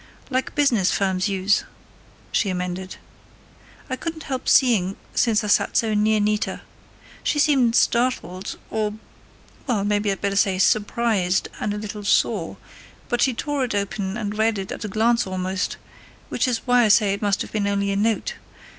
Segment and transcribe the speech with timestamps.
[0.31, 1.63] "Like business firms use,"
[2.31, 2.95] she amended.
[3.87, 6.61] "I couldn't help seeing, since I sat so near Nita.
[7.23, 8.95] She seemed startled or,
[9.67, 12.57] well maybe I'd better say surprised and a little sore,
[13.09, 15.77] but she tore it open and read it at a glance almost,
[16.29, 18.33] which is why I say it must have been only a note.